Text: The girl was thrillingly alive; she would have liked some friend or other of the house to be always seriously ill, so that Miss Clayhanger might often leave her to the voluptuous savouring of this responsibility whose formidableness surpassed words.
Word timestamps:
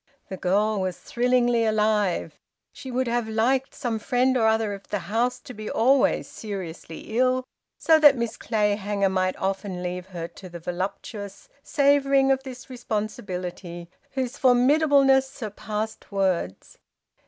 The 0.29 0.37
girl 0.37 0.79
was 0.81 0.97
thrillingly 0.97 1.63
alive; 1.63 2.39
she 2.73 2.89
would 2.89 3.05
have 3.07 3.27
liked 3.29 3.75
some 3.75 3.99
friend 3.99 4.35
or 4.35 4.47
other 4.47 4.73
of 4.73 4.87
the 4.89 4.97
house 5.13 5.39
to 5.41 5.53
be 5.53 5.69
always 5.69 6.27
seriously 6.27 7.19
ill, 7.19 7.45
so 7.77 7.99
that 7.99 8.17
Miss 8.17 8.35
Clayhanger 8.35 9.09
might 9.11 9.35
often 9.37 9.83
leave 9.83 10.07
her 10.07 10.27
to 10.27 10.49
the 10.49 10.59
voluptuous 10.59 11.49
savouring 11.61 12.31
of 12.31 12.41
this 12.41 12.67
responsibility 12.67 13.91
whose 14.13 14.39
formidableness 14.39 15.29
surpassed 15.29 16.11
words. 16.11 16.79